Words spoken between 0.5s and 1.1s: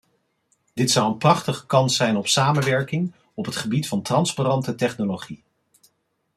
Dit